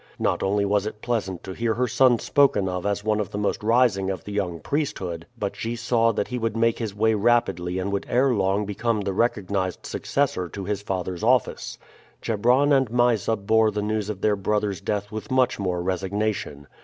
Not 0.17 0.41
only 0.41 0.65
was 0.65 0.87
it 0.87 1.03
pleasant 1.03 1.43
to 1.43 1.53
hear 1.53 1.75
her 1.75 1.87
son 1.87 2.17
spoken 2.17 2.67
of 2.67 2.87
as 2.87 3.03
one 3.03 3.19
of 3.19 3.29
the 3.29 3.37
most 3.37 3.61
rising 3.61 4.09
of 4.09 4.23
the 4.23 4.31
young 4.31 4.59
priesthood, 4.59 5.27
but 5.37 5.55
she 5.55 5.75
saw 5.75 6.11
that 6.13 6.29
he 6.29 6.39
would 6.39 6.57
make 6.57 6.79
his 6.79 6.95
way 6.95 7.13
rapidly 7.13 7.77
and 7.77 7.91
would 7.91 8.07
ere 8.09 8.33
long 8.33 8.65
become 8.65 9.01
the 9.01 9.13
recognized 9.13 9.85
successor 9.85 10.49
to 10.49 10.65
his 10.65 10.81
father's 10.81 11.21
office. 11.21 11.77
Chebron 12.19 12.73
and 12.73 12.89
Mysa 12.91 13.35
bore 13.35 13.69
the 13.69 13.83
news 13.83 14.09
of 14.09 14.21
their 14.21 14.35
brother's 14.35 14.81
death 14.81 15.11
with 15.11 15.29
much 15.29 15.59
more 15.59 15.83
resignation. 15.83 16.65